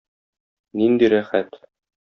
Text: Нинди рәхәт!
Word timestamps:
Нинди 0.81 1.11
рәхәт! 1.15 1.63